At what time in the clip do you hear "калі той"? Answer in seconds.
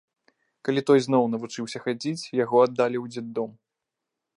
0.69-0.99